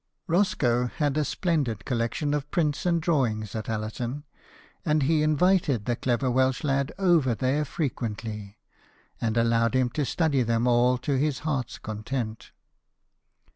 [0.25, 4.23] Roscoe had a splendid collection of prints and drawings at Allerton;
[4.83, 8.57] and he invited the clever Welsh lad over there frequently,
[9.21, 12.49] and allowed him to study them all to his heart's content.